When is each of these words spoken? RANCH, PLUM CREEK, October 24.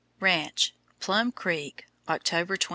RANCH, 0.19 0.73
PLUM 0.99 1.31
CREEK, 1.31 1.85
October 2.09 2.57
24. 2.57 2.69